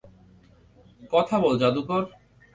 [1.11, 2.01] কথা বল, জাদুকর।